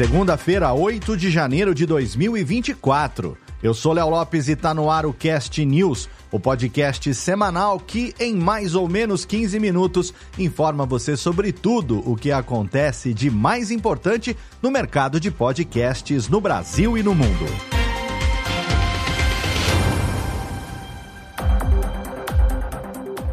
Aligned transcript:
Segunda-feira, 0.00 0.72
8 0.72 1.14
de 1.14 1.30
janeiro 1.30 1.74
de 1.74 1.84
2024. 1.84 3.36
Eu 3.62 3.74
sou 3.74 3.92
Léo 3.92 4.08
Lopes 4.08 4.48
e 4.48 4.56
tá 4.56 4.72
no 4.72 4.90
ar 4.90 5.04
o 5.04 5.12
Cast 5.12 5.62
News, 5.62 6.08
o 6.32 6.40
podcast 6.40 7.12
semanal 7.12 7.78
que, 7.78 8.14
em 8.18 8.34
mais 8.34 8.74
ou 8.74 8.88
menos 8.88 9.26
15 9.26 9.60
minutos, 9.60 10.14
informa 10.38 10.86
você 10.86 11.18
sobre 11.18 11.52
tudo 11.52 11.98
o 12.10 12.16
que 12.16 12.32
acontece 12.32 13.12
de 13.12 13.28
mais 13.28 13.70
importante 13.70 14.34
no 14.62 14.70
mercado 14.70 15.20
de 15.20 15.30
podcasts 15.30 16.30
no 16.30 16.40
Brasil 16.40 16.96
e 16.96 17.02
no 17.02 17.14
mundo. 17.14 17.44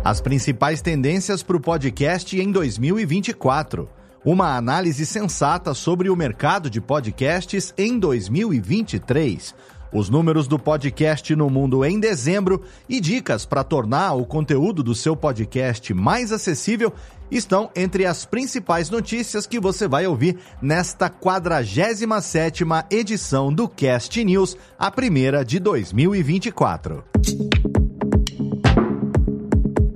As 0.03 0.19
principais 0.19 0.81
tendências 0.81 1.41
para 1.41 1.55
o 1.55 1.61
podcast 1.61 2.37
em 2.37 2.51
2024 2.51 3.87
uma 4.23 4.55
análise 4.55 5.05
sensata 5.05 5.73
sobre 5.73 6.09
o 6.09 6.15
mercado 6.15 6.69
de 6.69 6.81
podcasts 6.81 7.73
em 7.77 7.97
2023, 7.97 9.55
os 9.91 10.09
números 10.09 10.47
do 10.47 10.59
podcast 10.59 11.35
no 11.35 11.49
mundo 11.49 11.83
em 11.85 11.99
dezembro 11.99 12.61
e 12.89 12.99
dicas 12.99 13.45
para 13.45 13.63
tornar 13.63 14.13
o 14.13 14.25
conteúdo 14.25 14.83
do 14.83 14.93
seu 14.93 15.15
podcast 15.15 15.93
mais 15.93 16.31
acessível 16.31 16.93
estão 17.31 17.69
entre 17.75 18.05
as 18.05 18.25
principais 18.25 18.89
notícias 18.89 19.45
que 19.45 19.59
você 19.59 19.87
vai 19.87 20.07
ouvir 20.07 20.37
nesta 20.61 21.09
47ª 21.09 22.85
edição 22.91 23.53
do 23.53 23.67
Cast 23.67 24.23
News, 24.23 24.57
a 24.77 24.89
primeira 24.91 25.43
de 25.43 25.59
2024. 25.59 27.03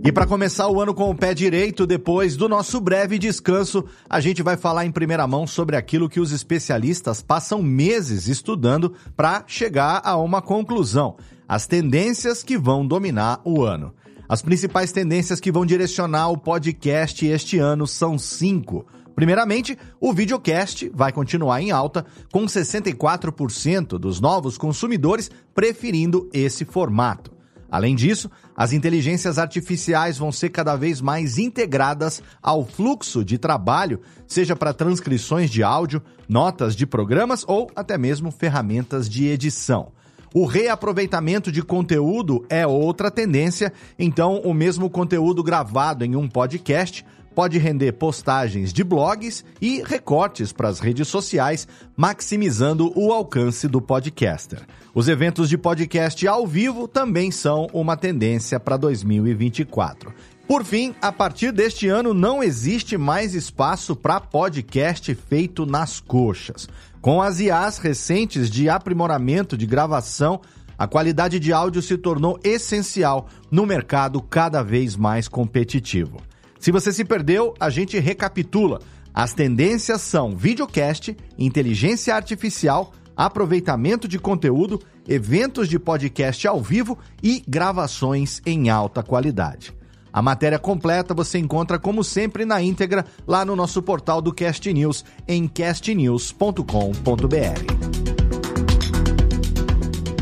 E 0.03 0.11
para 0.11 0.25
começar 0.25 0.67
o 0.67 0.81
ano 0.81 0.95
com 0.95 1.11
o 1.11 1.15
pé 1.15 1.31
direito, 1.31 1.85
depois 1.85 2.35
do 2.35 2.49
nosso 2.49 2.81
breve 2.81 3.19
descanso, 3.19 3.85
a 4.09 4.19
gente 4.19 4.41
vai 4.41 4.57
falar 4.57 4.83
em 4.83 4.91
primeira 4.91 5.27
mão 5.27 5.45
sobre 5.45 5.75
aquilo 5.75 6.09
que 6.09 6.19
os 6.19 6.31
especialistas 6.31 7.21
passam 7.21 7.61
meses 7.61 8.27
estudando 8.27 8.95
para 9.15 9.43
chegar 9.45 10.01
a 10.03 10.17
uma 10.17 10.41
conclusão: 10.41 11.17
as 11.47 11.67
tendências 11.67 12.41
que 12.41 12.57
vão 12.57 12.85
dominar 12.85 13.41
o 13.45 13.61
ano. 13.61 13.93
As 14.27 14.41
principais 14.41 14.91
tendências 14.91 15.39
que 15.39 15.51
vão 15.51 15.67
direcionar 15.67 16.31
o 16.31 16.37
podcast 16.37 17.23
este 17.23 17.59
ano 17.59 17.85
são 17.85 18.17
cinco. 18.17 18.87
Primeiramente, 19.13 19.77
o 19.99 20.11
videocast 20.13 20.89
vai 20.95 21.11
continuar 21.11 21.61
em 21.61 21.69
alta, 21.69 22.07
com 22.31 22.43
64% 22.45 23.99
dos 23.99 24.19
novos 24.19 24.57
consumidores 24.57 25.29
preferindo 25.53 26.27
esse 26.33 26.65
formato. 26.65 27.40
Além 27.71 27.95
disso, 27.95 28.29
as 28.55 28.73
inteligências 28.73 29.39
artificiais 29.39 30.17
vão 30.17 30.29
ser 30.29 30.49
cada 30.49 30.75
vez 30.75 30.99
mais 30.99 31.37
integradas 31.37 32.21
ao 32.43 32.65
fluxo 32.65 33.23
de 33.23 33.37
trabalho, 33.37 34.01
seja 34.27 34.57
para 34.57 34.73
transcrições 34.73 35.49
de 35.49 35.63
áudio, 35.63 36.01
notas 36.27 36.75
de 36.75 36.85
programas 36.85 37.45
ou 37.47 37.71
até 37.73 37.97
mesmo 37.97 38.29
ferramentas 38.29 39.09
de 39.09 39.25
edição. 39.27 39.93
O 40.33 40.45
reaproveitamento 40.45 41.51
de 41.51 41.61
conteúdo 41.61 42.45
é 42.49 42.67
outra 42.67 43.09
tendência, 43.09 43.71
então 43.97 44.41
o 44.41 44.53
mesmo 44.53 44.89
conteúdo 44.89 45.43
gravado 45.43 46.05
em 46.05 46.15
um 46.15 46.27
podcast 46.27 47.05
pode 47.33 47.57
render 47.57 47.93
postagens 47.93 48.71
de 48.73 48.83
blogs 48.83 49.43
e 49.61 49.81
recortes 49.83 50.51
para 50.51 50.69
as 50.69 50.79
redes 50.79 51.07
sociais, 51.07 51.67
maximizando 51.95 52.91
o 52.95 53.11
alcance 53.11 53.67
do 53.67 53.81
podcaster. 53.81 54.59
Os 54.93 55.07
eventos 55.07 55.49
de 55.49 55.57
podcast 55.57 56.27
ao 56.27 56.45
vivo 56.45 56.87
também 56.87 57.31
são 57.31 57.67
uma 57.73 57.95
tendência 57.95 58.59
para 58.59 58.77
2024. 58.77 60.13
Por 60.47 60.65
fim, 60.65 60.93
a 61.01 61.13
partir 61.13 61.53
deste 61.53 61.87
ano 61.87 62.13
não 62.13 62.43
existe 62.43 62.97
mais 62.97 63.33
espaço 63.33 63.95
para 63.95 64.19
podcast 64.19 65.15
feito 65.15 65.65
nas 65.65 66.01
coxas. 66.01 66.67
Com 66.99 67.21
as 67.21 67.39
IAs 67.39 67.77
recentes 67.77 68.49
de 68.49 68.67
aprimoramento 68.67 69.57
de 69.57 69.65
gravação, 69.65 70.41
a 70.77 70.87
qualidade 70.87 71.39
de 71.39 71.53
áudio 71.53 71.81
se 71.81 71.97
tornou 71.97 72.39
essencial 72.43 73.29
no 73.49 73.65
mercado 73.65 74.21
cada 74.21 74.61
vez 74.61 74.95
mais 74.95 75.27
competitivo. 75.27 76.17
Se 76.61 76.71
você 76.71 76.93
se 76.93 77.03
perdeu, 77.03 77.55
a 77.59 77.71
gente 77.71 77.99
recapitula. 77.99 78.79
As 79.11 79.33
tendências 79.33 80.01
são 80.01 80.35
videocast, 80.35 81.17
inteligência 81.37 82.15
artificial, 82.15 82.93
aproveitamento 83.17 84.07
de 84.07 84.19
conteúdo, 84.19 84.79
eventos 85.07 85.67
de 85.67 85.79
podcast 85.79 86.47
ao 86.47 86.61
vivo 86.61 86.99
e 87.21 87.43
gravações 87.47 88.41
em 88.45 88.69
alta 88.69 89.01
qualidade. 89.01 89.73
A 90.13 90.21
matéria 90.21 90.59
completa 90.59 91.15
você 91.15 91.39
encontra, 91.39 91.79
como 91.79 92.03
sempre, 92.03 92.45
na 92.45 92.61
íntegra 92.61 93.05
lá 93.25 93.43
no 93.43 93.55
nosso 93.55 93.81
portal 93.81 94.21
do 94.21 94.31
Cast 94.31 94.71
News, 94.71 95.03
em 95.27 95.47
castnews.com.br. 95.47 97.90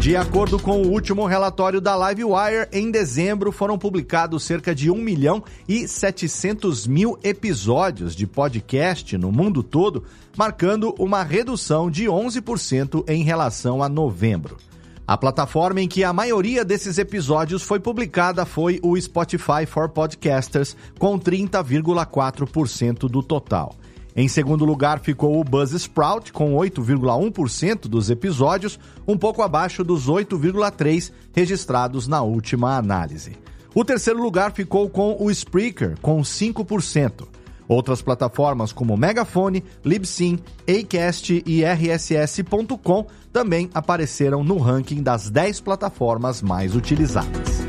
De 0.09 0.17
acordo 0.17 0.57
com 0.57 0.81
o 0.81 0.87
último 0.87 1.27
relatório 1.27 1.79
da 1.79 1.95
Livewire, 1.95 2.67
em 2.71 2.89
dezembro 2.89 3.51
foram 3.51 3.77
publicados 3.77 4.41
cerca 4.41 4.73
de 4.73 4.89
1 4.89 4.95
milhão 4.95 5.43
e 5.67 5.87
700 5.87 6.87
mil 6.87 7.19
episódios 7.23 8.15
de 8.15 8.25
podcast 8.25 9.15
no 9.19 9.31
mundo 9.31 9.61
todo, 9.61 10.03
marcando 10.35 10.95
uma 10.97 11.21
redução 11.21 11.91
de 11.91 12.05
11% 12.05 13.03
em 13.07 13.21
relação 13.21 13.83
a 13.83 13.87
novembro. 13.87 14.57
A 15.05 15.15
plataforma 15.15 15.79
em 15.79 15.87
que 15.87 16.03
a 16.03 16.11
maioria 16.11 16.65
desses 16.65 16.97
episódios 16.97 17.61
foi 17.61 17.79
publicada 17.79 18.47
foi 18.47 18.79
o 18.81 18.99
Spotify 18.99 19.67
for 19.67 19.89
Podcasters, 19.89 20.75
com 20.97 21.19
30,4% 21.19 23.07
do 23.07 23.21
total. 23.21 23.75
Em 24.19 24.27
segundo 24.27 24.65
lugar 24.65 24.99
ficou 24.99 25.39
o 25.39 25.43
Buzzsprout, 25.45 26.33
com 26.33 26.53
8,1% 26.53 27.87
dos 27.87 28.09
episódios, 28.09 28.77
um 29.07 29.17
pouco 29.17 29.41
abaixo 29.41 29.81
dos 29.81 30.09
8,3% 30.09 31.13
registrados 31.33 32.05
na 32.05 32.21
última 32.21 32.75
análise. 32.75 33.37
O 33.73 33.85
terceiro 33.85 34.21
lugar 34.21 34.51
ficou 34.51 34.89
com 34.89 35.15
o 35.17 35.31
Spreaker, 35.31 35.97
com 36.01 36.19
5%. 36.19 37.29
Outras 37.65 38.01
plataformas 38.01 38.73
como 38.73 38.97
Megafone, 38.97 39.63
Libsyn, 39.85 40.37
Acast 40.67 41.41
e 41.45 41.63
RSS.com 41.63 43.07
também 43.31 43.69
apareceram 43.73 44.43
no 44.43 44.57
ranking 44.57 45.01
das 45.01 45.29
10 45.29 45.61
plataformas 45.61 46.41
mais 46.41 46.75
utilizadas. 46.75 47.59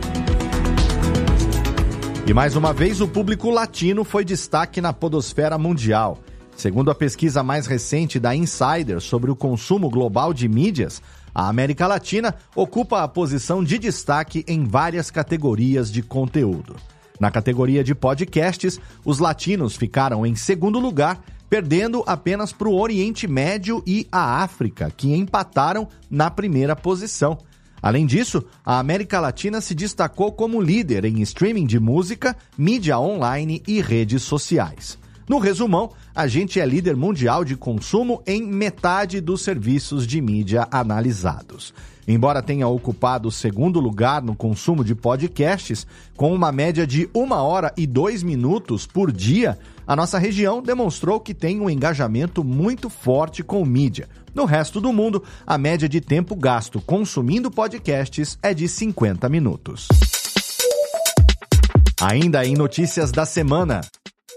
E 2.26 2.34
mais 2.34 2.56
uma 2.56 2.72
vez, 2.72 3.00
o 3.00 3.06
público 3.06 3.50
latino 3.50 4.02
foi 4.02 4.24
destaque 4.24 4.80
na 4.80 4.92
podosfera 4.92 5.56
mundial. 5.56 6.18
Segundo 6.60 6.90
a 6.90 6.94
pesquisa 6.94 7.42
mais 7.42 7.66
recente 7.66 8.20
da 8.20 8.36
Insider 8.36 9.00
sobre 9.00 9.30
o 9.30 9.34
consumo 9.34 9.88
global 9.88 10.34
de 10.34 10.46
mídias, 10.46 11.00
a 11.34 11.48
América 11.48 11.86
Latina 11.86 12.34
ocupa 12.54 13.02
a 13.02 13.08
posição 13.08 13.64
de 13.64 13.78
destaque 13.78 14.44
em 14.46 14.66
várias 14.66 15.10
categorias 15.10 15.90
de 15.90 16.02
conteúdo. 16.02 16.76
Na 17.18 17.30
categoria 17.30 17.82
de 17.82 17.94
podcasts, 17.94 18.78
os 19.06 19.18
latinos 19.18 19.74
ficaram 19.74 20.26
em 20.26 20.36
segundo 20.36 20.78
lugar, 20.78 21.24
perdendo 21.48 22.04
apenas 22.06 22.52
para 22.52 22.68
o 22.68 22.78
Oriente 22.78 23.26
Médio 23.26 23.82
e 23.86 24.06
a 24.12 24.42
África, 24.42 24.92
que 24.94 25.14
empataram 25.14 25.88
na 26.10 26.30
primeira 26.30 26.76
posição. 26.76 27.38
Além 27.80 28.04
disso, 28.04 28.44
a 28.62 28.78
América 28.78 29.18
Latina 29.18 29.62
se 29.62 29.74
destacou 29.74 30.30
como 30.30 30.60
líder 30.60 31.06
em 31.06 31.22
streaming 31.22 31.64
de 31.64 31.80
música, 31.80 32.36
mídia 32.58 32.98
online 32.98 33.62
e 33.66 33.80
redes 33.80 34.22
sociais. 34.22 34.99
No 35.30 35.38
resumão, 35.38 35.92
a 36.12 36.26
gente 36.26 36.58
é 36.58 36.66
líder 36.66 36.96
mundial 36.96 37.44
de 37.44 37.54
consumo 37.54 38.20
em 38.26 38.42
metade 38.42 39.20
dos 39.20 39.42
serviços 39.42 40.04
de 40.04 40.20
mídia 40.20 40.66
analisados. 40.72 41.72
Embora 42.08 42.42
tenha 42.42 42.66
ocupado 42.66 43.28
o 43.28 43.30
segundo 43.30 43.78
lugar 43.78 44.20
no 44.20 44.34
consumo 44.34 44.82
de 44.82 44.92
podcasts, 44.92 45.86
com 46.16 46.34
uma 46.34 46.50
média 46.50 46.84
de 46.84 47.08
uma 47.14 47.44
hora 47.44 47.72
e 47.76 47.86
dois 47.86 48.24
minutos 48.24 48.88
por 48.88 49.12
dia, 49.12 49.56
a 49.86 49.94
nossa 49.94 50.18
região 50.18 50.60
demonstrou 50.60 51.20
que 51.20 51.32
tem 51.32 51.60
um 51.60 51.70
engajamento 51.70 52.42
muito 52.42 52.90
forte 52.90 53.44
com 53.44 53.64
mídia. 53.64 54.08
No 54.34 54.44
resto 54.44 54.80
do 54.80 54.92
mundo, 54.92 55.22
a 55.46 55.56
média 55.56 55.88
de 55.88 56.00
tempo 56.00 56.34
gasto 56.34 56.80
consumindo 56.80 57.52
podcasts 57.52 58.36
é 58.42 58.52
de 58.52 58.66
50 58.66 59.28
minutos. 59.28 59.86
Ainda 62.02 62.44
em 62.44 62.56
notícias 62.56 63.12
da 63.12 63.24
semana. 63.24 63.80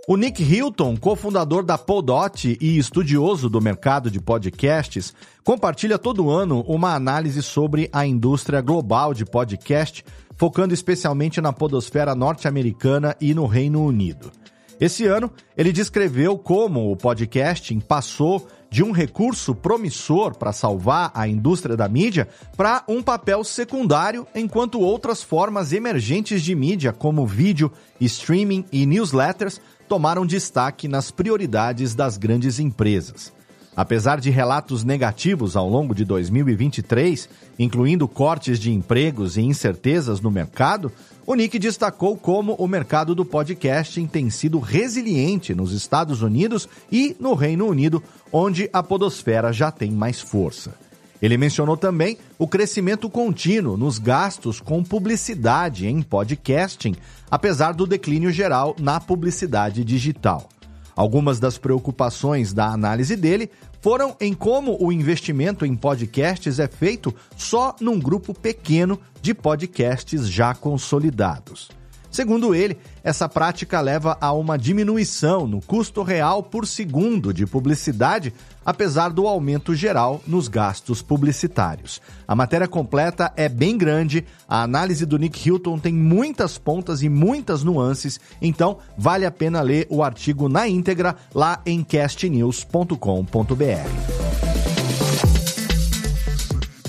O 0.06 0.18
Nick 0.18 0.44
Hilton, 0.44 0.98
cofundador 0.98 1.64
da 1.64 1.78
Podot 1.78 2.58
e 2.60 2.78
estudioso 2.78 3.50
do 3.50 3.62
mercado 3.62 4.12
de 4.12 4.20
podcasts, 4.20 5.14
compartilha 5.46 5.98
todo 5.98 6.30
ano 6.30 6.60
uma 6.68 6.94
análise 6.94 7.42
sobre 7.42 7.90
a 7.94 8.06
indústria 8.06 8.60
global 8.60 9.14
de 9.14 9.24
podcast, 9.24 10.04
focando 10.36 10.74
especialmente 10.74 11.40
na 11.40 11.54
podosfera 11.54 12.14
norte-americana 12.14 13.16
e 13.22 13.34
no 13.34 13.46
Reino 13.46 13.82
Unido. 13.82 14.30
Esse 14.78 15.06
ano, 15.06 15.32
ele 15.56 15.72
descreveu 15.72 16.38
como 16.38 16.92
o 16.92 16.98
podcasting 16.98 17.80
passou 17.80 18.46
de 18.70 18.84
um 18.84 18.92
recurso 18.92 19.54
promissor 19.54 20.36
para 20.36 20.52
salvar 20.52 21.12
a 21.14 21.28
indústria 21.28 21.78
da 21.78 21.88
mídia 21.88 22.28
para 22.58 22.84
um 22.90 23.04
papel 23.04 23.44
secundário, 23.44 24.28
enquanto 24.34 24.82
outras 24.82 25.22
formas 25.22 25.72
emergentes 25.72 26.42
de 26.42 26.56
mídia, 26.56 26.92
como 26.92 27.26
vídeo, 27.26 27.72
streaming 28.02 28.66
e 28.72 28.86
newsletters, 28.86 29.62
tomaram 29.88 30.26
destaque 30.26 30.88
nas 30.88 31.12
prioridades 31.12 31.94
das 31.96 32.18
grandes 32.18 32.60
empresas. 32.60 33.32
Apesar 33.76 34.20
de 34.20 34.30
relatos 34.30 34.84
negativos 34.84 35.56
ao 35.56 35.68
longo 35.68 35.96
de 35.96 36.06
2023, 36.06 37.28
incluindo 37.58 38.08
cortes 38.08 38.60
de 38.60 38.72
empregos 38.72 39.36
e 39.36 39.42
incertezas 39.42 40.22
no 40.22 40.30
mercado, 40.30 40.92
o 41.26 41.34
Nick 41.34 41.58
destacou 41.58 42.16
como 42.16 42.54
o 42.54 42.68
mercado 42.68 43.16
do 43.16 43.26
podcasting 43.26 44.06
tem 44.06 44.30
sido 44.30 44.60
resiliente 44.60 45.56
nos 45.56 45.72
Estados 45.72 46.22
Unidos 46.22 46.70
e 46.92 47.16
no 47.20 47.34
Reino 47.34 47.66
Unido, 47.66 48.04
onde 48.32 48.70
a 48.72 48.84
podosfera 48.84 49.52
já 49.52 49.72
tem 49.72 49.90
mais 49.92 50.22
força. 50.22 50.76
Ele 51.24 51.38
mencionou 51.38 51.78
também 51.78 52.18
o 52.38 52.46
crescimento 52.46 53.10
contínuo 53.10 53.78
nos 53.78 53.98
gastos 53.98 54.60
com 54.60 54.84
publicidade 54.84 55.88
em 55.88 56.02
podcasting, 56.02 56.98
apesar 57.32 57.72
do 57.72 57.88
declínio 57.88 58.30
geral 58.30 58.76
na 58.78 59.00
publicidade 59.00 59.86
digital. 59.86 60.50
Algumas 60.94 61.40
das 61.40 61.58
preocupações 61.58 62.52
da 62.52 62.68
análise 62.68 63.16
dele 63.16 63.50
foram 63.80 64.18
em 64.20 64.34
como 64.34 64.76
o 64.78 64.92
investimento 64.92 65.66
em 65.66 65.78
podcasts 65.78 66.60
é 66.60 66.68
feito 66.68 67.16
só 67.38 67.74
num 67.80 67.98
grupo 67.98 68.34
pequeno 68.34 69.00
de 69.22 69.34
podcasts 69.34 70.28
já 70.28 70.54
consolidados. 70.54 71.70
Segundo 72.14 72.54
ele, 72.54 72.78
essa 73.04 73.28
prática 73.28 73.82
leva 73.82 74.16
a 74.22 74.32
uma 74.32 74.56
diminuição 74.56 75.48
no 75.48 75.60
custo 75.60 76.04
real 76.04 76.44
por 76.44 76.68
segundo 76.68 77.34
de 77.34 77.48
publicidade, 77.48 78.32
apesar 78.64 79.10
do 79.10 79.28
aumento 79.28 79.74
geral 79.74 80.22
nos 80.28 80.48
gastos 80.48 81.02
publicitários. 81.02 82.00
A 82.28 82.36
matéria 82.36 82.68
completa 82.68 83.34
é 83.36 83.50
bem 83.50 83.76
grande, 83.76 84.24
a 84.48 84.62
análise 84.62 85.08
do 85.08 85.18
Nick 85.18 85.50
Hilton 85.50 85.80
tem 85.80 85.92
muitas 85.92 86.56
pontas 86.56 87.02
e 87.02 87.10
muitas 87.10 87.64
nuances, 87.64 88.20
então 88.40 88.78
vale 88.96 89.26
a 89.26 89.32
pena 89.32 89.60
ler 89.62 89.88
o 89.90 90.04
artigo 90.04 90.48
na 90.48 90.68
íntegra 90.68 91.16
lá 91.34 91.64
em 91.66 91.84
castnews.com.br. 91.84 94.73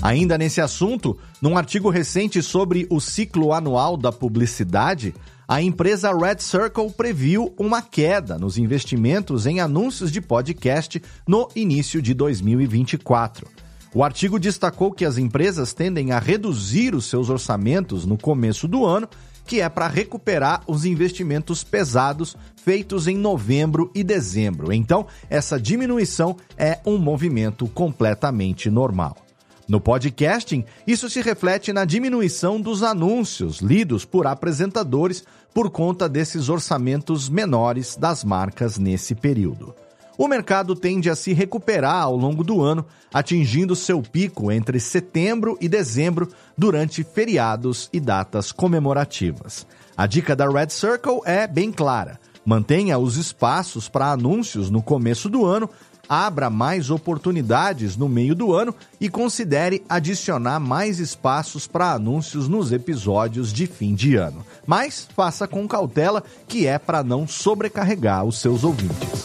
Ainda 0.05 0.37
nesse 0.37 0.61
assunto, 0.61 1.17
num 1.41 1.57
artigo 1.57 1.89
recente 1.89 2.43
sobre 2.43 2.87
o 2.91 3.01
ciclo 3.01 3.55
anual 3.55 3.97
da 3.97 4.13
publicidade, 4.13 5.15
a 5.49 5.63
empresa 5.63 6.15
Red 6.15 6.41
Circle 6.41 6.91
previu 6.91 7.55
uma 7.59 7.81
queda 7.81 8.37
nos 8.37 8.59
investimentos 8.59 9.47
em 9.47 9.61
anúncios 9.61 10.13
de 10.13 10.21
podcast 10.21 11.01
no 11.27 11.49
início 11.57 12.03
de 12.03 12.13
2024. 12.13 13.49
O 13.95 14.05
artigo 14.05 14.39
destacou 14.39 14.93
que 14.93 15.07
as 15.07 15.17
empresas 15.17 15.73
tendem 15.73 16.13
a 16.13 16.19
reduzir 16.19 16.95
os 16.95 17.07
seus 17.07 17.31
orçamentos 17.31 18.05
no 18.05 18.19
começo 18.19 18.69
do 18.69 18.85
ano, 18.85 19.09
que 19.47 19.63
é 19.63 19.71
para 19.71 19.89
recuperar 19.89 20.63
os 20.67 20.85
investimentos 20.85 21.65
pesados 21.65 22.37
feitos 22.63 23.09
em 23.09 23.17
novembro 23.17 23.91
e 23.95 24.05
dezembro. 24.05 24.71
Então, 24.71 25.07
essa 25.31 25.59
diminuição 25.59 26.37
é 26.59 26.79
um 26.85 26.99
movimento 26.99 27.67
completamente 27.69 28.69
normal. 28.69 29.24
No 29.67 29.81
podcasting, 29.81 30.65
isso 30.87 31.09
se 31.09 31.23
reflete 31.23 31.73
na 31.73 31.85
diminuição 31.85 32.61
dos 32.61 32.83
anúncios 32.83 33.61
lidos 33.61 34.05
por 34.05 34.27
apresentadores 34.27 35.25
por 35.55 35.71
conta 35.71 36.09
desses 36.09 36.49
orçamentos 36.49 37.29
menores 37.29 37.97
das 37.97 38.23
marcas 38.25 38.79
nesse 38.79 39.15
período. 39.15 39.75
O 40.17 40.29
mercado 40.29 40.77
tende 40.77 41.11
a 41.11 41.17
se 41.17 41.33
recuperar 41.33 42.03
ao 42.03 42.17
longo 42.17 42.45
do 42.45 42.61
ano, 42.61 42.85
atingindo 43.13 43.75
seu 43.75 44.01
pico 44.01 44.53
entre 44.53 44.79
setembro 44.79 45.59
e 45.61 45.69
dezembro 45.69 46.29
durante 46.57 47.03
feriados 47.03 47.89
e 47.93 47.99
datas 47.99 48.53
comemorativas. 48.53 49.67
A 49.97 50.07
dica 50.07 50.37
da 50.37 50.49
Red 50.49 50.71
Circle 50.71 51.21
é 51.25 51.49
bem 51.49 51.73
clara: 51.73 52.21
mantenha 52.45 52.99
os 52.99 53.17
espaços 53.17 53.89
para 53.89 54.13
anúncios 54.13 54.71
no 54.71 54.83
começo 54.83 55.29
do 55.29 55.45
ano 55.45 55.69
abra 56.09 56.51
mais 56.51 56.91
oportunidades 56.91 57.97
no 57.97 58.09
meio 58.09 58.35
do 58.35 58.53
ano 58.53 58.75
e 59.01 59.09
considere 59.09 59.83
adicionar 59.89 60.61
mais 60.61 60.99
espaços 60.99 61.67
para 61.67 61.93
anúncios 61.93 62.49
nos 62.49 62.73
episódios 62.73 63.53
de 63.53 63.67
fim 63.67 63.95
de 63.95 64.17
ano. 64.17 64.45
Mas 64.67 65.09
faça 65.15 65.47
com 65.47 65.67
cautela, 65.69 66.23
que 66.47 66.67
é 66.67 66.79
para 66.79 67.03
não 67.03 67.27
sobrecarregar 67.27 68.25
os 68.25 68.39
seus 68.39 68.65
ouvintes. 68.65 69.25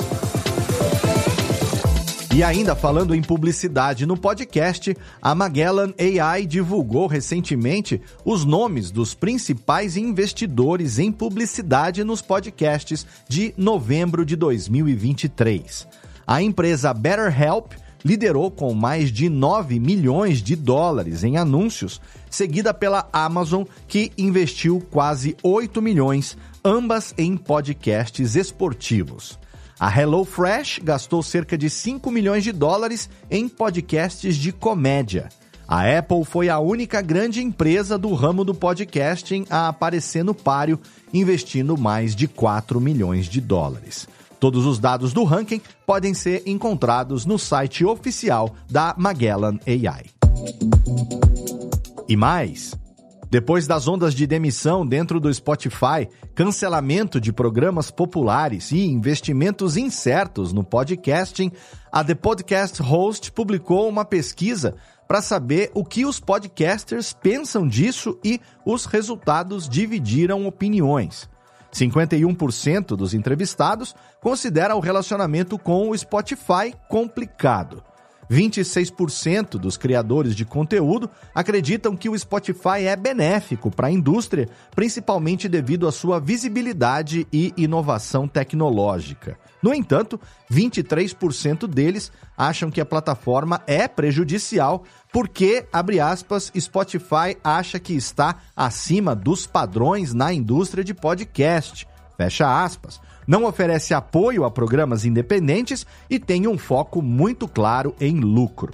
E 2.39 2.43
ainda 2.43 2.75
falando 2.75 3.15
em 3.15 3.21
publicidade 3.21 4.05
no 4.05 4.15
podcast, 4.15 4.95
a 5.21 5.33
Magellan 5.33 5.93
AI 5.99 6.45
divulgou 6.45 7.07
recentemente 7.07 7.99
os 8.23 8.45
nomes 8.45 8.91
dos 8.91 9.15
principais 9.15 9.97
investidores 9.97 10.99
em 10.99 11.11
publicidade 11.11 12.03
nos 12.03 12.21
podcasts 12.21 13.05
de 13.27 13.53
novembro 13.57 14.23
de 14.23 14.35
2023. 14.35 15.87
A 16.29 16.43
empresa 16.43 16.93
BetterHelp 16.93 17.71
liderou 18.05 18.51
com 18.51 18.71
mais 18.75 19.11
de 19.11 19.27
9 19.27 19.79
milhões 19.79 20.43
de 20.43 20.55
dólares 20.55 21.23
em 21.23 21.37
anúncios, 21.37 21.99
seguida 22.29 22.71
pela 22.71 23.09
Amazon, 23.11 23.63
que 23.87 24.11
investiu 24.15 24.79
quase 24.91 25.35
8 25.41 25.81
milhões, 25.81 26.37
ambas 26.63 27.15
em 27.17 27.35
podcasts 27.35 28.35
esportivos. 28.35 29.39
A 29.79 29.89
HelloFresh 29.89 30.81
gastou 30.83 31.23
cerca 31.23 31.57
de 31.57 31.67
5 31.67 32.11
milhões 32.11 32.43
de 32.43 32.51
dólares 32.51 33.09
em 33.27 33.49
podcasts 33.49 34.35
de 34.35 34.51
comédia. 34.51 35.29
A 35.67 35.97
Apple 35.97 36.23
foi 36.25 36.47
a 36.47 36.59
única 36.59 37.01
grande 37.01 37.41
empresa 37.41 37.97
do 37.97 38.13
ramo 38.13 38.45
do 38.45 38.53
podcasting 38.53 39.47
a 39.49 39.67
aparecer 39.67 40.23
no 40.23 40.35
páreo, 40.35 40.79
investindo 41.11 41.75
mais 41.75 42.15
de 42.15 42.27
4 42.27 42.79
milhões 42.79 43.25
de 43.25 43.41
dólares. 43.41 44.07
Todos 44.39 44.65
os 44.65 44.79
dados 44.79 45.11
do 45.11 45.23
ranking 45.23 45.61
podem 45.85 46.13
ser 46.13 46.43
encontrados 46.45 47.25
no 47.25 47.37
site 47.37 47.83
oficial 47.83 48.55
da 48.69 48.95
Magellan 48.97 49.59
AI. 49.67 50.05
E 52.07 52.15
mais, 52.15 52.73
depois 53.29 53.67
das 53.67 53.87
ondas 53.87 54.15
de 54.15 54.25
demissão 54.25 54.87
dentro 54.87 55.19
do 55.19 55.31
Spotify, 55.31 56.07
cancelamento 56.33 57.19
de 57.19 57.31
programas 57.31 57.91
populares 57.91 58.71
e 58.71 58.85
investimentos 58.85 59.77
incertos 59.77 60.51
no 60.51 60.63
podcasting, 60.63 61.51
a 61.91 62.03
The 62.03 62.15
Podcast 62.15 62.81
Host 62.81 63.31
publicou 63.33 63.87
uma 63.87 64.05
pesquisa 64.05 64.75
para 65.07 65.21
saber 65.21 65.69
o 65.73 65.83
que 65.83 66.05
os 66.05 66.19
podcasters 66.19 67.13
pensam 67.13 67.67
disso 67.67 68.17
e 68.23 68.39
os 68.65 68.85
resultados 68.85 69.67
dividiram 69.67 70.47
opiniões. 70.47 71.29
51% 71.73 72.95
dos 72.95 73.13
entrevistados 73.13 73.95
considera 74.21 74.75
o 74.75 74.79
relacionamento 74.79 75.57
com 75.57 75.89
o 75.89 75.97
Spotify 75.97 76.73
complicado. 76.87 77.83
26% 78.29 79.57
dos 79.57 79.75
criadores 79.75 80.35
de 80.35 80.45
conteúdo 80.45 81.09
acreditam 81.33 81.97
que 81.97 82.07
o 82.07 82.17
Spotify 82.17 82.85
é 82.85 82.95
benéfico 82.95 83.71
para 83.71 83.87
a 83.87 83.91
indústria, 83.91 84.47
principalmente 84.75 85.49
devido 85.49 85.87
à 85.87 85.91
sua 85.91 86.19
visibilidade 86.19 87.27
e 87.33 87.51
inovação 87.57 88.27
tecnológica. 88.27 89.37
No 89.63 89.73
entanto, 89.73 90.19
23% 90.51 91.67
deles 91.67 92.11
acham 92.37 92.69
que 92.69 92.79
a 92.79 92.85
plataforma 92.85 93.61
é 93.65 93.87
prejudicial 93.87 94.83
porque, 95.11 95.65
abre 95.71 95.99
aspas, 95.99 96.51
Spotify 96.57 97.35
acha 97.43 97.79
que 97.79 97.93
está 97.93 98.35
acima 98.55 99.15
dos 99.15 99.47
padrões 99.47 100.13
na 100.13 100.33
indústria 100.33 100.83
de 100.83 100.93
podcast. 100.93 101.87
Fecha 102.17 102.63
aspas 102.63 102.99
não 103.29 103.45
oferece 103.45 103.93
apoio 103.93 104.43
a 104.43 104.49
programas 104.49 105.05
independentes 105.05 105.85
e 106.09 106.17
tem 106.17 106.47
um 106.47 106.57
foco 106.57 106.99
muito 106.99 107.47
claro 107.47 107.95
em 108.01 108.19
lucro. 108.19 108.73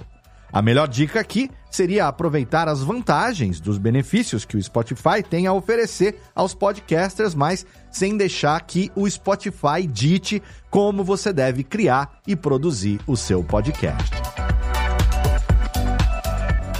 A 0.50 0.62
melhor 0.62 0.88
dica 0.88 1.20
aqui 1.20 1.50
seria 1.70 2.08
aproveitar 2.08 2.66
as 2.66 2.82
vantagens 2.82 3.60
dos 3.60 3.76
benefícios 3.76 4.46
que 4.46 4.56
o 4.56 4.62
Spotify 4.62 5.22
tem 5.22 5.46
a 5.46 5.52
oferecer 5.52 6.18
aos 6.34 6.54
podcasters, 6.54 7.34
mas 7.34 7.66
sem 7.90 8.16
deixar 8.16 8.58
que 8.62 8.90
o 8.96 9.06
Spotify 9.10 9.86
dite 9.86 10.42
como 10.70 11.04
você 11.04 11.34
deve 11.34 11.62
criar 11.62 12.20
e 12.26 12.34
produzir 12.34 12.98
o 13.06 13.14
seu 13.14 13.44
podcast. 13.44 14.15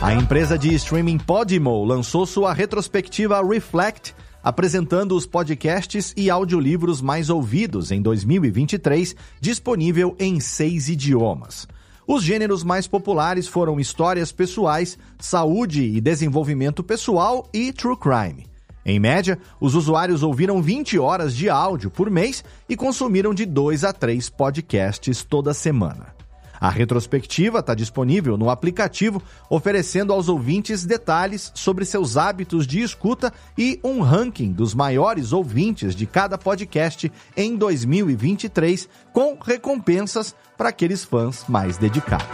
A 0.00 0.12
empresa 0.14 0.58
de 0.58 0.74
streaming 0.74 1.18
Podimo 1.18 1.82
lançou 1.82 2.26
sua 2.26 2.52
retrospectiva 2.52 3.42
Reflect 3.42 4.14
apresentando 4.46 5.16
os 5.16 5.26
podcasts 5.26 6.14
e 6.16 6.30
audiolivros 6.30 7.00
mais 7.00 7.30
ouvidos 7.30 7.90
em 7.90 8.00
2023, 8.00 9.16
disponível 9.40 10.14
em 10.20 10.38
seis 10.38 10.88
idiomas. 10.88 11.66
Os 12.06 12.22
gêneros 12.22 12.62
mais 12.62 12.86
populares 12.86 13.48
foram 13.48 13.80
histórias 13.80 14.30
pessoais, 14.30 14.96
saúde 15.18 15.82
e 15.82 16.00
desenvolvimento 16.00 16.84
pessoal 16.84 17.48
e 17.52 17.72
true 17.72 17.96
crime. 17.96 18.46
Em 18.84 19.00
média, 19.00 19.36
os 19.58 19.74
usuários 19.74 20.22
ouviram 20.22 20.62
20 20.62 20.96
horas 20.96 21.34
de 21.34 21.50
áudio 21.50 21.90
por 21.90 22.08
mês 22.08 22.44
e 22.68 22.76
consumiram 22.76 23.34
de 23.34 23.44
2 23.44 23.82
a 23.82 23.92
3 23.92 24.30
podcasts 24.30 25.24
toda 25.24 25.52
semana. 25.52 26.15
A 26.60 26.70
retrospectiva 26.70 27.60
está 27.60 27.74
disponível 27.74 28.36
no 28.36 28.50
aplicativo, 28.50 29.22
oferecendo 29.48 30.12
aos 30.12 30.28
ouvintes 30.28 30.84
detalhes 30.84 31.52
sobre 31.54 31.84
seus 31.84 32.16
hábitos 32.16 32.66
de 32.66 32.80
escuta 32.80 33.32
e 33.56 33.78
um 33.82 34.00
ranking 34.00 34.52
dos 34.52 34.74
maiores 34.74 35.32
ouvintes 35.32 35.94
de 35.94 36.06
cada 36.06 36.38
podcast 36.38 37.10
em 37.36 37.56
2023, 37.56 38.88
com 39.12 39.36
recompensas 39.40 40.34
para 40.56 40.70
aqueles 40.70 41.04
fãs 41.04 41.44
mais 41.48 41.76
dedicados. 41.76 42.26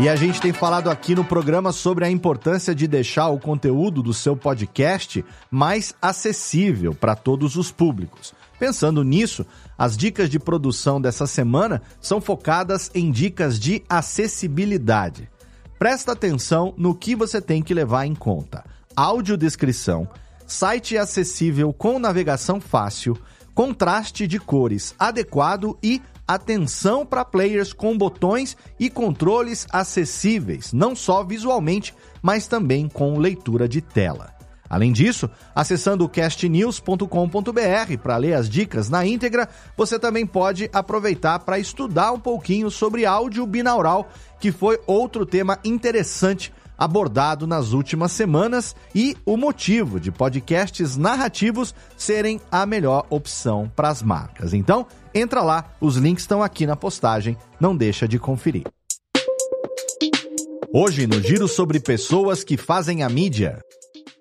E 0.00 0.08
a 0.08 0.14
gente 0.14 0.40
tem 0.40 0.52
falado 0.52 0.90
aqui 0.90 1.12
no 1.12 1.24
programa 1.24 1.72
sobre 1.72 2.04
a 2.04 2.10
importância 2.10 2.72
de 2.72 2.86
deixar 2.86 3.30
o 3.30 3.40
conteúdo 3.40 4.00
do 4.00 4.14
seu 4.14 4.36
podcast 4.36 5.24
mais 5.50 5.92
acessível 6.00 6.94
para 6.94 7.16
todos 7.16 7.56
os 7.56 7.72
públicos. 7.72 8.32
Pensando 8.58 9.04
nisso, 9.04 9.46
as 9.76 9.96
dicas 9.96 10.28
de 10.28 10.38
produção 10.38 11.00
dessa 11.00 11.26
semana 11.26 11.80
são 12.00 12.20
focadas 12.20 12.90
em 12.94 13.10
dicas 13.10 13.58
de 13.58 13.82
acessibilidade. 13.88 15.30
Presta 15.78 16.12
atenção 16.12 16.74
no 16.76 16.94
que 16.94 17.14
você 17.14 17.40
tem 17.40 17.62
que 17.62 17.72
levar 17.72 18.04
em 18.04 18.14
conta: 18.14 18.64
audiodescrição, 18.96 20.08
site 20.46 20.98
acessível 20.98 21.72
com 21.72 21.98
navegação 22.00 22.60
fácil, 22.60 23.16
contraste 23.54 24.26
de 24.26 24.40
cores 24.40 24.94
adequado 24.98 25.78
e 25.82 26.02
atenção 26.26 27.06
para 27.06 27.24
players 27.24 27.72
com 27.72 27.96
botões 27.96 28.56
e 28.78 28.90
controles 28.90 29.66
acessíveis, 29.70 30.72
não 30.72 30.94
só 30.94 31.22
visualmente, 31.22 31.94
mas 32.20 32.46
também 32.46 32.88
com 32.88 33.18
leitura 33.18 33.68
de 33.68 33.80
tela. 33.80 34.37
Além 34.68 34.92
disso, 34.92 35.30
acessando 35.54 36.08
castnews.com.br 36.08 37.98
para 38.02 38.16
ler 38.16 38.34
as 38.34 38.48
dicas 38.48 38.88
na 38.88 39.06
íntegra, 39.06 39.48
você 39.76 39.98
também 39.98 40.26
pode 40.26 40.68
aproveitar 40.72 41.38
para 41.40 41.58
estudar 41.58 42.12
um 42.12 42.20
pouquinho 42.20 42.70
sobre 42.70 43.06
áudio 43.06 43.46
binaural, 43.46 44.08
que 44.38 44.52
foi 44.52 44.78
outro 44.86 45.24
tema 45.24 45.58
interessante 45.64 46.52
abordado 46.78 47.44
nas 47.44 47.72
últimas 47.72 48.12
semanas 48.12 48.76
e 48.94 49.16
o 49.26 49.36
motivo 49.36 49.98
de 49.98 50.12
podcasts 50.12 50.96
narrativos 50.96 51.74
serem 51.96 52.40
a 52.52 52.64
melhor 52.64 53.04
opção 53.10 53.70
para 53.74 53.88
as 53.88 54.00
marcas. 54.00 54.54
Então, 54.54 54.86
entra 55.12 55.42
lá, 55.42 55.72
os 55.80 55.96
links 55.96 56.22
estão 56.22 56.40
aqui 56.40 56.66
na 56.66 56.76
postagem, 56.76 57.36
não 57.58 57.76
deixa 57.76 58.06
de 58.06 58.18
conferir. 58.18 58.64
Hoje 60.72 61.06
no 61.06 61.20
giro 61.20 61.48
sobre 61.48 61.80
pessoas 61.80 62.44
que 62.44 62.56
fazem 62.56 63.02
a 63.02 63.08
mídia. 63.08 63.58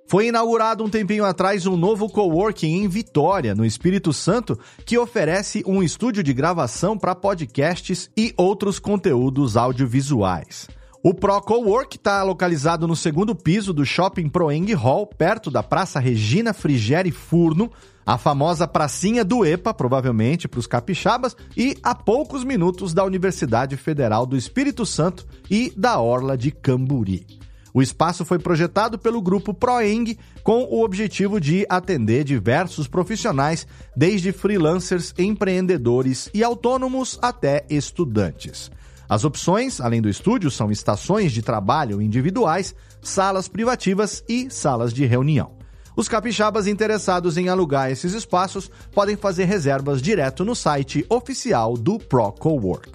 Foi 0.10 0.28
inaugurado 0.28 0.86
um 0.86 0.90
tempinho 0.90 1.26
atrás 1.26 1.66
um 1.66 1.76
novo 1.76 2.08
coworking 2.08 2.82
em 2.82 2.88
Vitória, 2.88 3.54
no 3.54 3.66
Espírito 3.66 4.14
Santo, 4.14 4.58
que 4.86 4.98
oferece 4.98 5.62
um 5.68 5.84
estúdio 5.84 6.24
de 6.24 6.34
gravação 6.34 6.98
para 6.98 7.14
podcasts 7.14 8.10
e 8.16 8.34
outros 8.38 8.80
conteúdos 8.80 9.58
audiovisuais. 9.58 10.70
O 11.04 11.14
Pro 11.14 11.42
Cowork 11.42 11.98
está 11.98 12.24
localizado 12.24 12.88
no 12.88 12.96
segundo 12.96 13.36
piso 13.36 13.74
do 13.74 13.86
Shopping 13.86 14.30
Proeng 14.30 14.74
Hall, 14.76 15.06
perto 15.06 15.52
da 15.52 15.62
Praça 15.62 16.00
Regina 16.00 16.54
Frigeri 16.54 17.12
Furno, 17.12 17.70
a 18.06 18.18
famosa 18.18 18.66
pracinha 18.66 19.26
do 19.26 19.46
EPA, 19.46 19.74
provavelmente 19.74 20.48
para 20.48 20.60
os 20.60 20.68
capixabas, 20.68 21.36
e 21.56 21.78
a 21.84 21.94
poucos 21.94 22.46
minutos 22.46 22.94
da 22.94 23.04
Universidade 23.04 23.76
Federal 23.76 24.26
do 24.26 24.38
Espírito 24.38 24.86
Santo 24.86 25.28
e 25.52 25.70
da 25.76 26.00
Orla 26.00 26.38
de 26.38 26.50
Camburi. 26.50 27.47
O 27.78 27.82
espaço 27.84 28.26
foi 28.26 28.40
projetado 28.40 28.98
pelo 28.98 29.22
grupo 29.22 29.54
Proeng 29.54 30.18
com 30.42 30.64
o 30.64 30.84
objetivo 30.84 31.40
de 31.40 31.64
atender 31.70 32.24
diversos 32.24 32.88
profissionais, 32.88 33.68
desde 33.96 34.32
freelancers, 34.32 35.14
empreendedores 35.16 36.28
e 36.34 36.44
autônomos 36.44 37.20
até 37.22 37.64
estudantes. 37.70 38.72
As 39.08 39.24
opções, 39.24 39.80
além 39.80 40.02
do 40.02 40.10
estúdio, 40.10 40.50
são 40.50 40.72
estações 40.72 41.32
de 41.32 41.44
trabalho 41.44 42.02
individuais, 42.02 42.74
salas 43.00 43.48
privativas 43.48 44.24
e 44.28 44.50
salas 44.50 44.92
de 44.92 45.06
reunião. 45.06 45.52
Os 45.96 46.08
capixabas 46.08 46.66
interessados 46.66 47.38
em 47.38 47.48
alugar 47.48 47.92
esses 47.92 48.16
espaços 48.16 48.72
podem 48.92 49.16
fazer 49.16 49.46
reservas 49.46 50.02
direto 50.02 50.44
no 50.44 50.56
site 50.56 51.06
oficial 51.08 51.78
do 51.78 52.00
Pro 52.00 52.32
Cowork. 52.32 52.90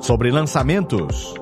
Sobre 0.00 0.30
lançamentos. 0.30 1.34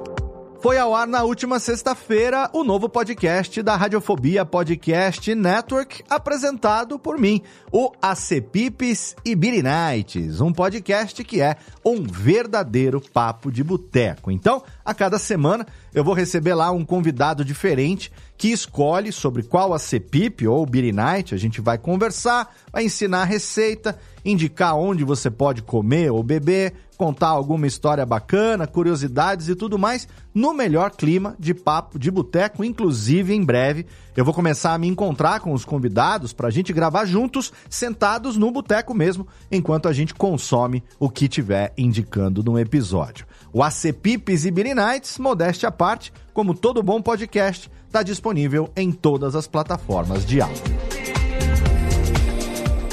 Foi 0.60 0.76
ao 0.76 0.94
ar 0.94 1.06
na 1.06 1.22
última 1.22 1.58
sexta-feira 1.58 2.50
o 2.52 2.62
novo 2.62 2.86
podcast 2.86 3.62
da 3.62 3.76
Radiofobia 3.76 4.44
Podcast 4.44 5.34
Network, 5.34 6.04
apresentado 6.08 6.98
por 6.98 7.18
mim, 7.18 7.40
o 7.72 7.90
Acepipes 8.02 9.16
e 9.24 9.34
Nights, 9.34 10.42
um 10.42 10.52
podcast 10.52 11.24
que 11.24 11.40
é 11.40 11.56
um 11.82 12.02
verdadeiro 12.02 13.00
papo 13.00 13.50
de 13.50 13.64
boteco. 13.64 14.30
Então, 14.30 14.62
a 14.84 14.92
cada 14.92 15.18
semana 15.18 15.66
eu 15.94 16.04
vou 16.04 16.14
receber 16.14 16.54
lá 16.54 16.70
um 16.70 16.84
convidado 16.84 17.44
diferente 17.44 18.12
que 18.36 18.48
escolhe 18.48 19.12
sobre 19.12 19.42
qual 19.42 19.74
Acepip 19.74 20.46
ou 20.46 20.64
Billy 20.64 20.92
Night 20.92 21.34
a 21.34 21.38
gente 21.38 21.60
vai 21.60 21.76
conversar, 21.76 22.54
vai 22.72 22.84
ensinar 22.84 23.22
a 23.22 23.24
receita, 23.24 23.98
indicar 24.24 24.76
onde 24.76 25.04
você 25.04 25.30
pode 25.30 25.62
comer 25.62 26.10
ou 26.10 26.22
beber, 26.22 26.72
contar 26.96 27.28
alguma 27.28 27.66
história 27.66 28.04
bacana, 28.04 28.66
curiosidades 28.66 29.48
e 29.48 29.54
tudo 29.54 29.78
mais, 29.78 30.06
no 30.34 30.52
melhor 30.52 30.90
clima 30.90 31.34
de 31.38 31.54
papo 31.54 31.98
de 31.98 32.10
boteco. 32.10 32.62
Inclusive, 32.62 33.34
em 33.34 33.42
breve, 33.42 33.86
eu 34.14 34.24
vou 34.24 34.34
começar 34.34 34.74
a 34.74 34.78
me 34.78 34.86
encontrar 34.86 35.40
com 35.40 35.54
os 35.54 35.64
convidados 35.64 36.34
para 36.34 36.48
a 36.48 36.50
gente 36.50 36.72
gravar 36.72 37.06
juntos, 37.06 37.52
sentados 37.70 38.36
no 38.36 38.50
boteco 38.50 38.92
mesmo, 38.92 39.26
enquanto 39.50 39.88
a 39.88 39.92
gente 39.94 40.14
consome 40.14 40.84
o 40.98 41.08
que 41.08 41.26
tiver 41.26 41.72
indicando 41.76 42.42
no 42.42 42.58
episódio. 42.58 43.26
O 43.52 43.62
ACPIPs 43.62 44.44
e 44.44 44.50
Billy 44.50 44.74
Nights, 44.74 45.18
modéstia 45.18 45.72
parte, 45.80 46.12
como 46.34 46.52
todo 46.52 46.82
bom 46.82 47.00
podcast, 47.00 47.70
está 47.86 48.02
disponível 48.02 48.68
em 48.76 48.92
todas 48.92 49.34
as 49.34 49.46
plataformas 49.46 50.26
de 50.26 50.42
áudio. 50.42 50.62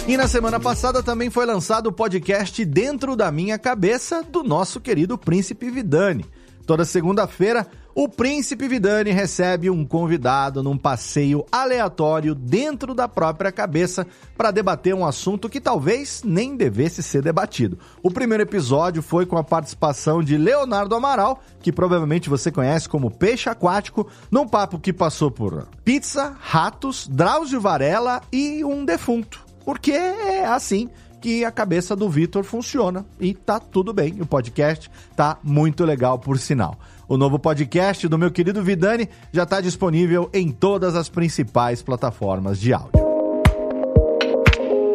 E 0.08 0.16
na 0.16 0.26
semana 0.26 0.58
passada 0.58 1.04
também 1.04 1.30
foi 1.30 1.46
lançado 1.46 1.88
o 1.88 1.92
podcast 1.92 2.64
Dentro 2.64 3.14
da 3.18 3.30
Minha 3.30 3.60
Cabeça 3.60 4.24
do 4.24 4.42
nosso 4.42 4.80
querido 4.80 5.18
Príncipe 5.18 5.70
Vidani. 5.70 6.26
Toda 6.66 6.86
segunda-feira, 6.86 7.68
o 8.00 8.08
Príncipe 8.08 8.68
Vidani 8.68 9.10
recebe 9.10 9.72
um 9.72 9.84
convidado 9.84 10.62
num 10.62 10.78
passeio 10.78 11.44
aleatório 11.52 12.36
dentro 12.36 12.94
da 12.94 13.08
própria 13.08 13.52
cabeça 13.52 14.06
para 14.38 14.52
debater 14.52 14.94
um 14.94 15.04
assunto 15.04 15.50
que 15.50 15.60
talvez 15.60 16.22
nem 16.24 16.56
devesse 16.56 17.02
ser 17.02 17.24
debatido. 17.24 17.80
O 18.04 18.12
primeiro 18.12 18.44
episódio 18.44 19.02
foi 19.02 19.26
com 19.26 19.36
a 19.36 19.44
participação 19.44 20.22
de 20.22 20.38
Leonardo 20.38 20.94
Amaral, 20.94 21.42
que 21.60 21.72
provavelmente 21.72 22.30
você 22.30 22.52
conhece 22.52 22.88
como 22.88 23.10
Peixe 23.10 23.50
Aquático, 23.50 24.08
num 24.30 24.48
papo 24.48 24.78
que 24.78 24.94
passou 24.94 25.32
por 25.32 25.68
pizza, 25.84 26.36
ratos, 26.40 27.08
Drauzio 27.08 27.60
Varela 27.60 28.22
e 28.32 28.64
um 28.64 28.86
defunto 28.86 29.48
porque 29.66 29.92
é 29.92 30.46
assim 30.46 30.88
que 31.20 31.44
a 31.44 31.52
cabeça 31.52 31.94
do 31.94 32.10
Vitor 32.10 32.46
funciona 32.46 33.06
e 33.20 33.34
tá 33.34 33.60
tudo 33.60 33.92
bem. 33.92 34.22
O 34.22 34.26
podcast 34.26 34.90
tá 35.14 35.38
muito 35.44 35.84
legal, 35.84 36.18
por 36.18 36.40
sinal. 36.40 36.80
O 37.10 37.16
novo 37.16 37.40
podcast 37.40 38.06
do 38.08 38.18
meu 38.18 38.30
querido 38.30 38.62
Vidani 38.62 39.08
já 39.32 39.44
está 39.44 39.62
disponível 39.62 40.30
em 40.34 40.52
todas 40.52 40.94
as 40.94 41.08
principais 41.08 41.82
plataformas 41.82 42.60
de 42.60 42.74
áudio. 42.74 43.08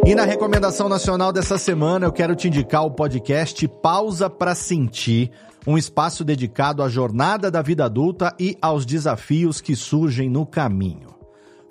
E 0.04 0.14
na 0.14 0.24
recomendação 0.24 0.90
nacional 0.90 1.32
dessa 1.32 1.56
semana, 1.56 2.04
eu 2.04 2.12
quero 2.12 2.36
te 2.36 2.48
indicar 2.48 2.84
o 2.84 2.90
podcast 2.90 3.66
Pausa 3.66 4.28
para 4.28 4.54
Sentir, 4.54 5.30
um 5.66 5.78
espaço 5.78 6.22
dedicado 6.22 6.82
à 6.82 6.88
jornada 6.88 7.50
da 7.50 7.62
vida 7.62 7.86
adulta 7.86 8.34
e 8.38 8.58
aos 8.60 8.84
desafios 8.84 9.60
que 9.60 9.74
surgem 9.74 10.28
no 10.28 10.44
caminho. 10.44 11.11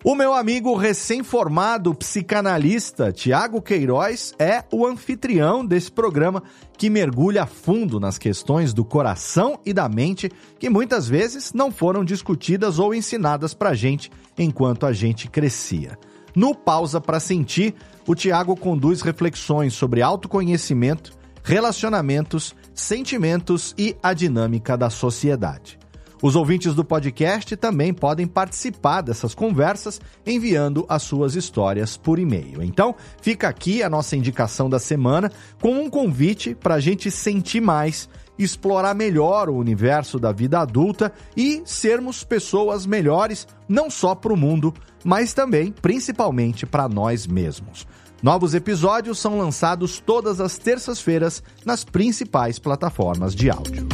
O 0.04 0.16
meu 0.16 0.34
amigo 0.34 0.76
recém-formado 0.76 1.94
psicanalista 1.94 3.12
Tiago 3.12 3.62
Queiroz 3.62 4.34
é 4.40 4.64
o 4.72 4.84
anfitrião 4.84 5.64
desse 5.64 5.92
programa 5.92 6.42
que 6.76 6.90
mergulha 6.90 7.46
fundo 7.46 8.00
nas 8.00 8.18
questões 8.18 8.74
do 8.74 8.84
coração 8.84 9.60
e 9.64 9.72
da 9.72 9.88
mente 9.88 10.32
que 10.58 10.72
muitas 10.72 11.08
vezes 11.08 11.54
não 11.54 11.72
foram 11.72 12.04
discutidas 12.04 12.80
ou 12.80 12.96
ensinadas 12.96 13.54
pra 13.54 13.76
gente 13.76 14.12
enquanto 14.36 14.88
a 14.88 14.92
gente 14.92 15.30
crescia. 15.30 16.00
No 16.36 16.56
Pausa 16.56 17.00
para 17.00 17.20
Sentir, 17.20 17.76
o 18.08 18.16
Tiago 18.16 18.56
conduz 18.56 19.04
reflexões 19.04 19.76
sobre 19.76 20.02
autoconhecimento, 20.02 21.14
relacionamentos, 21.44 22.56
sentimentos 22.74 23.76
e 23.78 23.96
a 24.02 24.14
dinâmica 24.16 24.76
da 24.76 24.90
sociedade. 24.90 25.81
Os 26.22 26.36
ouvintes 26.36 26.76
do 26.76 26.86
podcast 26.86 27.56
também 27.58 27.92
podem 27.92 28.28
participar 28.28 29.02
dessas 29.02 29.34
conversas 29.34 30.00
enviando 30.26 30.86
as 30.88 31.02
suas 31.02 31.36
histórias 31.36 31.98
por 31.98 32.20
e-mail. 32.20 32.62
Então, 32.62 32.96
fica 33.22 33.48
aqui 33.48 33.82
a 33.82 33.90
nossa 33.90 34.16
indicação 34.16 34.70
da 34.70 34.78
semana 34.78 35.32
com 35.60 35.72
um 35.72 35.90
convite 35.90 36.54
para 36.54 36.76
a 36.76 36.80
gente 36.80 37.10
sentir 37.10 37.60
mais, 37.60 38.08
explorar 38.38 38.94
melhor 38.94 39.50
o 39.50 39.56
universo 39.56 40.20
da 40.20 40.32
vida 40.32 40.60
adulta 40.60 41.12
e 41.36 41.64
sermos 41.66 42.24
pessoas 42.24 42.86
melhores, 42.86 43.48
não 43.68 43.90
só 43.90 44.14
para 44.14 44.32
o 44.34 44.38
mundo, 44.38 44.72
mas 45.04 45.34
também, 45.34 45.72
principalmente, 45.72 46.68
para 46.68 46.88
nós 46.88 47.26
mesmos. 47.26 47.88
Novos 48.22 48.54
episódios 48.54 49.18
são 49.18 49.40
lançados 49.40 50.00
todas 50.00 50.40
as 50.40 50.56
terças-feiras 50.56 51.42
nas 51.66 51.84
principais 51.84 52.60
plataformas 52.60 53.34
de 53.34 53.50
áudio. 53.50 53.88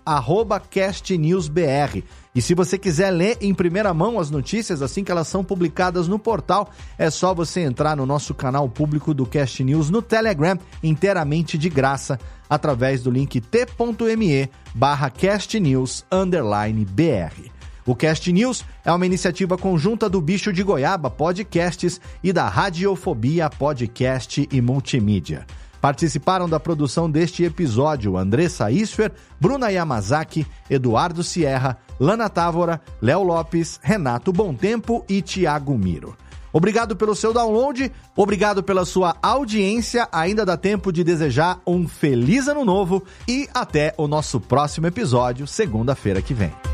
castnewsbr. 0.70 2.02
E 2.34 2.42
se 2.42 2.54
você 2.54 2.76
quiser 2.76 3.10
ler 3.10 3.38
em 3.40 3.54
primeira 3.54 3.94
mão 3.94 4.18
as 4.18 4.30
notícias 4.30 4.82
assim 4.82 5.04
que 5.04 5.12
elas 5.12 5.28
são 5.28 5.44
publicadas 5.44 6.08
no 6.08 6.18
portal, 6.18 6.70
é 6.98 7.08
só 7.08 7.32
você 7.32 7.60
entrar 7.60 7.96
no 7.96 8.04
nosso 8.04 8.34
canal 8.34 8.68
público 8.68 9.14
do 9.14 9.24
Cast 9.24 9.62
News 9.62 9.88
no 9.88 10.02
Telegram, 10.02 10.58
inteiramente 10.82 11.56
de 11.56 11.68
graça, 11.68 12.18
através 12.50 13.02
do 13.02 13.10
link 13.10 13.40
t.me 13.40 14.50
barra 14.74 15.10
castnews_br. 15.10 17.53
O 17.86 17.94
Cast 17.94 18.32
News 18.32 18.64
é 18.84 18.90
uma 18.90 19.04
iniciativa 19.04 19.58
conjunta 19.58 20.08
do 20.08 20.20
Bicho 20.20 20.52
de 20.52 20.62
Goiaba 20.62 21.10
Podcasts 21.10 22.00
e 22.22 22.32
da 22.32 22.48
Radiofobia 22.48 23.50
Podcast 23.50 24.48
e 24.50 24.60
Multimídia. 24.60 25.46
Participaram 25.82 26.48
da 26.48 26.58
produção 26.58 27.10
deste 27.10 27.44
episódio 27.44 28.16
Andressa 28.16 28.70
Isfer, 28.70 29.12
Bruna 29.38 29.68
Yamazaki, 29.68 30.46
Eduardo 30.70 31.22
Sierra, 31.22 31.76
Lana 32.00 32.30
Távora, 32.30 32.80
Léo 33.02 33.22
Lopes, 33.22 33.78
Renato 33.82 34.32
Tempo 34.58 35.04
e 35.06 35.20
Tiago 35.20 35.76
Miro. 35.76 36.16
Obrigado 36.54 36.96
pelo 36.96 37.14
seu 37.14 37.34
download, 37.34 37.92
obrigado 38.16 38.62
pela 38.62 38.86
sua 38.86 39.14
audiência. 39.20 40.08
Ainda 40.10 40.46
dá 40.46 40.56
tempo 40.56 40.90
de 40.90 41.04
desejar 41.04 41.60
um 41.66 41.86
feliz 41.86 42.48
ano 42.48 42.64
novo 42.64 43.04
e 43.28 43.46
até 43.52 43.92
o 43.98 44.08
nosso 44.08 44.40
próximo 44.40 44.86
episódio, 44.86 45.46
segunda-feira 45.46 46.22
que 46.22 46.32
vem. 46.32 46.73